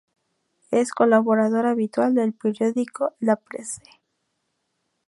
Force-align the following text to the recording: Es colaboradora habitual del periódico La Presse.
Es 0.71 0.93
colaboradora 0.93 1.69
habitual 1.69 2.15
del 2.15 2.33
periódico 2.33 3.13
La 3.19 3.35
Presse. 3.35 3.83